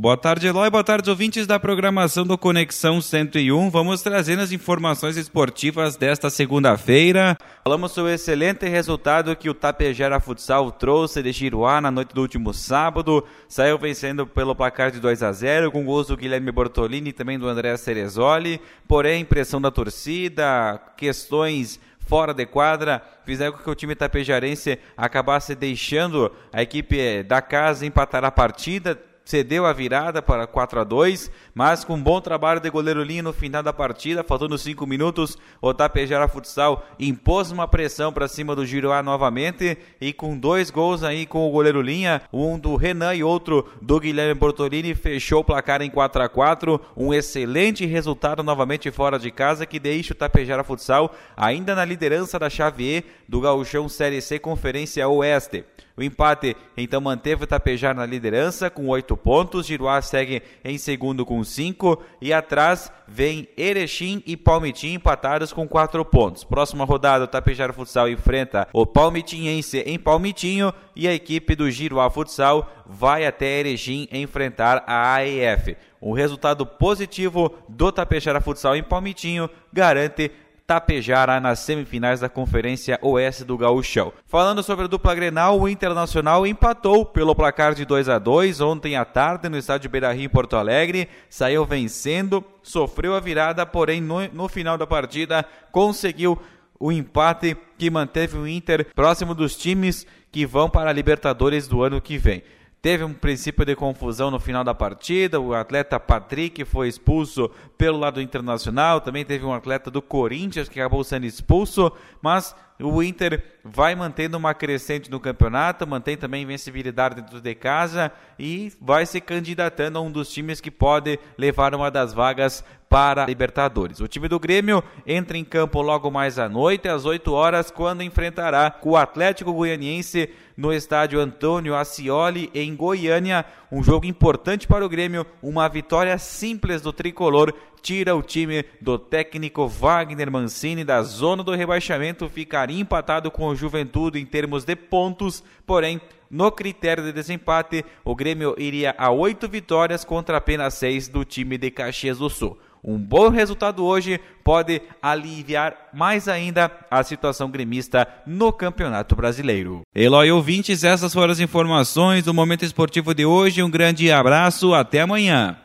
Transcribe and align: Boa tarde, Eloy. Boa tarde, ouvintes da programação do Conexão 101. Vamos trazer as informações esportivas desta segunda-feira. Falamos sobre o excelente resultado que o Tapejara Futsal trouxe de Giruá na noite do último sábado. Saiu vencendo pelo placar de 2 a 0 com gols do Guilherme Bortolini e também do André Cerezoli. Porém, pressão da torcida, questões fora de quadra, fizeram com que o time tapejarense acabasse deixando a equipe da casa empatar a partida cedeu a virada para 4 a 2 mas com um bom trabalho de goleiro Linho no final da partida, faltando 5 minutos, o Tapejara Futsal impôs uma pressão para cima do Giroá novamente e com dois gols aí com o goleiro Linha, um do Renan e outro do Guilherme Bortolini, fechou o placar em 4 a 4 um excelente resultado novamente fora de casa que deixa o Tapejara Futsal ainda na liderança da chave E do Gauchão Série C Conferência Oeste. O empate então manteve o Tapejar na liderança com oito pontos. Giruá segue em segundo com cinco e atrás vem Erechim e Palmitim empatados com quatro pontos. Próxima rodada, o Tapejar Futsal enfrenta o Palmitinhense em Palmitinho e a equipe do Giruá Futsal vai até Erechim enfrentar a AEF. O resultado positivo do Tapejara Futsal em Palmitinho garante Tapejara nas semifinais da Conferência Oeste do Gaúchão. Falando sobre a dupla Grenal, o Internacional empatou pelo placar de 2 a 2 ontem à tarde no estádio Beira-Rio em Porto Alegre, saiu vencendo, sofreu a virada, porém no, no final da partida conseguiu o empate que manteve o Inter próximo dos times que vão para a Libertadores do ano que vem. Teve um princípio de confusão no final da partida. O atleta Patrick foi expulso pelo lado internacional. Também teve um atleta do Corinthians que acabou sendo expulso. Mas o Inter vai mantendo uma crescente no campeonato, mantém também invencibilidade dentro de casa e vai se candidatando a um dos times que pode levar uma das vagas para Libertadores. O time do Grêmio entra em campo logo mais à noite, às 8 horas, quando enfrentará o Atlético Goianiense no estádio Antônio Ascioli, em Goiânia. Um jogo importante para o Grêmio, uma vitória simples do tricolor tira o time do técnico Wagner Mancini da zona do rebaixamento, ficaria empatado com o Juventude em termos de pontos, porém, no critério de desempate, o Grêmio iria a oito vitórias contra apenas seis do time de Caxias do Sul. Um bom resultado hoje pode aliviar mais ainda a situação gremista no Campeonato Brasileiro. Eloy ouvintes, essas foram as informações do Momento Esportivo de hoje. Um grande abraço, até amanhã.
Boa 0.00 0.16
tarde, 0.16 0.46
Eloy. 0.46 0.70
Boa 0.70 0.84
tarde, 0.84 1.10
ouvintes 1.10 1.44
da 1.44 1.58
programação 1.58 2.24
do 2.24 2.38
Conexão 2.38 3.00
101. 3.00 3.68
Vamos 3.68 4.00
trazer 4.00 4.38
as 4.38 4.52
informações 4.52 5.16
esportivas 5.16 5.96
desta 5.96 6.30
segunda-feira. 6.30 7.36
Falamos 7.64 7.90
sobre 7.90 8.12
o 8.12 8.14
excelente 8.14 8.68
resultado 8.68 9.34
que 9.34 9.50
o 9.50 9.54
Tapejara 9.54 10.20
Futsal 10.20 10.70
trouxe 10.70 11.20
de 11.20 11.32
Giruá 11.32 11.80
na 11.80 11.90
noite 11.90 12.14
do 12.14 12.20
último 12.20 12.54
sábado. 12.54 13.24
Saiu 13.48 13.76
vencendo 13.76 14.24
pelo 14.24 14.54
placar 14.54 14.92
de 14.92 15.00
2 15.00 15.20
a 15.20 15.32
0 15.32 15.72
com 15.72 15.84
gols 15.84 16.06
do 16.06 16.16
Guilherme 16.16 16.52
Bortolini 16.52 17.10
e 17.10 17.12
também 17.12 17.36
do 17.36 17.48
André 17.48 17.76
Cerezoli. 17.76 18.60
Porém, 18.86 19.24
pressão 19.24 19.60
da 19.60 19.72
torcida, 19.72 20.80
questões 20.96 21.80
fora 21.98 22.32
de 22.32 22.46
quadra, 22.46 23.02
fizeram 23.24 23.52
com 23.52 23.64
que 23.64 23.68
o 23.68 23.74
time 23.74 23.96
tapejarense 23.96 24.78
acabasse 24.96 25.56
deixando 25.56 26.32
a 26.52 26.62
equipe 26.62 27.24
da 27.24 27.42
casa 27.42 27.84
empatar 27.84 28.24
a 28.24 28.30
partida 28.30 29.07
cedeu 29.28 29.66
a 29.66 29.74
virada 29.74 30.22
para 30.22 30.46
4 30.46 30.80
a 30.80 30.84
2 30.84 31.30
mas 31.54 31.84
com 31.84 31.96
um 31.96 32.02
bom 32.02 32.18
trabalho 32.18 32.60
de 32.60 32.70
goleiro 32.70 33.02
Linho 33.02 33.24
no 33.24 33.32
final 33.34 33.62
da 33.62 33.74
partida, 33.74 34.24
faltando 34.24 34.56
5 34.56 34.86
minutos, 34.86 35.36
o 35.60 35.74
Tapejara 35.74 36.26
Futsal 36.26 36.82
impôs 36.98 37.50
uma 37.50 37.68
pressão 37.68 38.10
para 38.10 38.26
cima 38.26 38.56
do 38.56 38.64
Giroá 38.64 39.02
novamente 39.02 39.76
e 40.00 40.14
com 40.14 40.38
dois 40.38 40.70
gols 40.70 41.02
aí 41.02 41.26
com 41.26 41.46
o 41.46 41.50
goleiro 41.50 41.82
Linha, 41.82 42.22
um 42.32 42.58
do 42.58 42.74
Renan 42.74 43.14
e 43.14 43.22
outro 43.22 43.68
do 43.82 44.00
Guilherme 44.00 44.32
Bortolini, 44.32 44.94
fechou 44.94 45.40
o 45.40 45.44
placar 45.44 45.82
em 45.82 45.90
4 45.90 46.22
a 46.22 46.28
4 46.28 46.80
um 46.96 47.12
excelente 47.12 47.84
resultado 47.84 48.42
novamente 48.42 48.90
fora 48.90 49.18
de 49.18 49.30
casa 49.30 49.66
que 49.66 49.78
deixa 49.78 50.14
o 50.14 50.16
Tapejara 50.16 50.64
Futsal 50.64 51.14
ainda 51.36 51.74
na 51.74 51.84
liderança 51.84 52.38
da 52.38 52.48
chave 52.48 52.98
E 52.98 53.04
do 53.28 53.42
Gauchão 53.42 53.90
Série 53.90 54.22
C 54.22 54.38
Conferência 54.38 55.06
Oeste. 55.06 55.66
O 55.98 56.02
empate 56.02 56.56
então 56.76 57.00
manteve 57.00 57.42
o 57.42 57.46
Tapejar 57.46 57.92
na 57.92 58.06
liderança 58.06 58.70
com 58.70 58.86
oito 58.86 59.16
pontos. 59.16 59.66
Giruá 59.66 60.00
segue 60.00 60.40
em 60.64 60.78
segundo 60.78 61.26
com 61.26 61.42
cinco 61.42 62.00
e 62.22 62.32
atrás 62.32 62.92
vem 63.08 63.48
Erechim 63.56 64.22
e 64.24 64.36
Palmitim 64.36 64.94
empatados 64.94 65.52
com 65.52 65.66
quatro 65.66 66.04
pontos. 66.04 66.44
Próxima 66.44 66.84
rodada, 66.84 67.24
o 67.24 67.26
Tapejar 67.26 67.72
Futsal 67.72 68.08
enfrenta 68.08 68.68
o 68.72 68.86
Palmitinhense 68.86 69.78
em 69.78 69.98
Palmitinho 69.98 70.72
e 70.94 71.08
a 71.08 71.12
equipe 71.12 71.56
do 71.56 71.68
Giruá 71.68 72.08
Futsal 72.08 72.70
vai 72.86 73.26
até 73.26 73.58
Erechim 73.58 74.06
enfrentar 74.12 74.84
a 74.86 75.16
AEF. 75.16 75.76
O 76.00 76.12
resultado 76.12 76.64
positivo 76.64 77.52
do 77.68 77.90
Tapejara 77.90 78.40
Futsal 78.40 78.76
em 78.76 78.84
Palmitinho 78.84 79.50
garante 79.72 80.30
Tapejara 80.68 81.40
nas 81.40 81.60
semifinais 81.60 82.20
da 82.20 82.28
Conferência 82.28 82.98
Oeste 83.00 83.42
do 83.42 83.56
Gaúchão. 83.56 84.12
Falando 84.26 84.62
sobre 84.62 84.84
a 84.84 84.88
dupla 84.88 85.14
Grenal, 85.14 85.58
o 85.58 85.66
Internacional 85.66 86.46
empatou 86.46 87.06
pelo 87.06 87.34
placar 87.34 87.74
de 87.74 87.86
2 87.86 88.06
a 88.10 88.18
2 88.18 88.60
ontem 88.60 88.94
à 88.94 89.02
tarde 89.02 89.48
no 89.48 89.56
estádio 89.56 89.88
Beira-Rio 89.88 90.26
em 90.26 90.28
Porto 90.28 90.56
Alegre, 90.56 91.08
saiu 91.30 91.64
vencendo, 91.64 92.44
sofreu 92.62 93.14
a 93.14 93.20
virada, 93.20 93.64
porém 93.64 94.02
no, 94.02 94.28
no 94.28 94.46
final 94.46 94.76
da 94.76 94.86
partida 94.86 95.42
conseguiu 95.72 96.38
o 96.78 96.92
empate 96.92 97.56
que 97.78 97.88
manteve 97.88 98.36
o 98.36 98.46
Inter 98.46 98.88
próximo 98.94 99.34
dos 99.34 99.56
times 99.56 100.06
que 100.30 100.44
vão 100.44 100.68
para 100.68 100.90
a 100.90 100.92
Libertadores 100.92 101.66
do 101.66 101.82
ano 101.82 101.98
que 101.98 102.18
vem. 102.18 102.42
Teve 102.80 103.02
um 103.02 103.12
princípio 103.12 103.64
de 103.64 103.74
confusão 103.74 104.30
no 104.30 104.38
final 104.38 104.62
da 104.62 104.72
partida. 104.72 105.40
O 105.40 105.52
atleta 105.52 105.98
Patrick 105.98 106.64
foi 106.64 106.86
expulso 106.88 107.50
pelo 107.76 107.98
lado 107.98 108.20
internacional. 108.20 109.00
Também 109.00 109.24
teve 109.24 109.44
um 109.44 109.52
atleta 109.52 109.90
do 109.90 110.00
Corinthians 110.00 110.68
que 110.68 110.80
acabou 110.80 111.02
sendo 111.02 111.26
expulso. 111.26 111.90
Mas 112.22 112.54
o 112.80 113.02
Inter 113.02 113.42
vai 113.64 113.94
mantendo 113.94 114.36
uma 114.36 114.54
crescente 114.54 115.10
no 115.10 115.18
campeonato, 115.18 115.86
mantém 115.86 116.16
também 116.16 116.42
invencibilidade 116.42 117.16
dentro 117.16 117.40
de 117.40 117.54
casa 117.54 118.12
e 118.38 118.72
vai 118.80 119.04
se 119.04 119.20
candidatando 119.20 119.98
a 119.98 120.02
um 120.02 120.10
dos 120.10 120.32
times 120.32 120.60
que 120.60 120.70
pode 120.70 121.18
levar 121.36 121.74
uma 121.74 121.90
das 121.90 122.14
vagas 122.14 122.64
para 122.88 123.26
Libertadores. 123.26 124.00
O 124.00 124.08
time 124.08 124.28
do 124.28 124.38
Grêmio 124.40 124.82
entra 125.06 125.36
em 125.36 125.44
campo 125.44 125.82
logo 125.82 126.10
mais 126.10 126.38
à 126.38 126.48
noite, 126.48 126.88
às 126.88 127.04
8 127.04 127.32
horas, 127.32 127.70
quando 127.70 128.02
enfrentará 128.02 128.78
o 128.82 128.96
Atlético 128.96 129.52
Goianiense 129.52 130.30
no 130.56 130.72
estádio 130.72 131.20
Antônio 131.20 131.76
Ascioli, 131.76 132.50
em 132.54 132.74
Goiânia. 132.74 133.44
Um 133.70 133.82
jogo 133.82 134.06
importante 134.06 134.66
para 134.66 134.84
o 134.84 134.88
Grêmio, 134.88 135.26
uma 135.42 135.68
vitória 135.68 136.16
simples 136.16 136.80
do 136.80 136.90
tricolor 136.90 137.52
tira 137.82 138.16
o 138.16 138.22
time 138.22 138.64
do 138.80 138.98
técnico 138.98 139.68
Wagner 139.68 140.30
Mancini 140.30 140.84
da 140.84 141.02
zona 141.02 141.42
do 141.42 141.54
rebaixamento, 141.54 142.30
ficaria 142.30 142.80
empatado 142.80 143.30
com 143.30 143.46
o 143.46 143.54
Juventude 143.54 144.18
em 144.18 144.24
termos 144.24 144.64
de 144.64 144.74
pontos, 144.74 145.44
porém, 145.66 146.00
no 146.30 146.50
critério 146.50 147.04
de 147.04 147.12
desempate, 147.12 147.84
o 148.06 148.14
Grêmio 148.14 148.54
iria 148.56 148.94
a 148.96 149.10
oito 149.10 149.46
vitórias 149.46 150.02
contra 150.02 150.38
apenas 150.38 150.72
seis 150.72 151.06
do 151.06 151.22
time 151.22 151.58
de 151.58 151.70
Caxias 151.70 152.18
do 152.18 152.30
Sul. 152.30 152.58
Um 152.82 152.96
bom 152.96 153.28
resultado 153.28 153.84
hoje 153.84 154.20
pode 154.42 154.80
aliviar 155.02 155.74
mais 155.92 156.28
ainda 156.28 156.70
a 156.90 157.02
situação 157.02 157.50
gremista 157.50 158.08
no 158.26 158.52
Campeonato 158.52 159.14
Brasileiro. 159.14 159.82
Eloy 159.94 160.30
ouvintes, 160.30 160.84
essas 160.84 161.12
foram 161.12 161.32
as 161.32 161.40
informações 161.40 162.24
do 162.24 162.32
Momento 162.32 162.64
Esportivo 162.64 163.12
de 163.14 163.26
hoje. 163.26 163.62
Um 163.62 163.70
grande 163.70 164.10
abraço, 164.10 164.72
até 164.72 165.02
amanhã. 165.02 165.58